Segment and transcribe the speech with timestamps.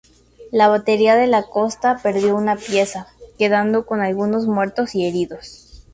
[0.51, 3.05] La batería de la costa perdió una pieza,
[3.37, 5.85] quedando con algunos muertos y heridos.